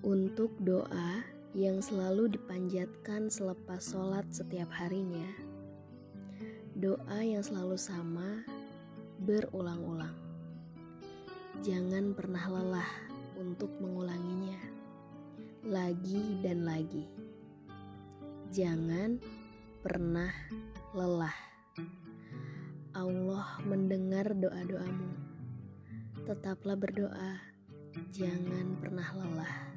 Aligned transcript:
Untuk 0.00 0.56
doa 0.64 1.20
yang 1.52 1.84
selalu 1.84 2.32
dipanjatkan 2.32 3.28
selepas 3.28 3.84
sholat 3.84 4.24
setiap 4.32 4.72
harinya, 4.72 5.28
doa 6.72 7.20
yang 7.20 7.44
selalu 7.44 7.76
sama 7.76 8.40
berulang-ulang. 9.20 10.16
Jangan 11.60 12.16
pernah 12.16 12.48
lelah 12.48 12.90
untuk 13.36 13.68
mengulanginya 13.76 14.56
lagi 15.68 16.40
dan 16.40 16.64
lagi. 16.64 17.04
Jangan 18.56 19.20
pernah 19.84 20.32
lelah. 20.96 21.36
Allah 22.96 23.60
mendengar 23.68 24.32
doa-doamu. 24.32 25.12
Tetaplah 26.24 26.80
berdoa, 26.80 27.36
jangan 28.16 28.80
pernah 28.80 29.08
lelah. 29.12 29.69